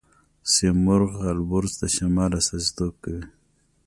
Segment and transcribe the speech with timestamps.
[0.53, 3.25] سیمرغ البرز د شمال استازیتوب کوي.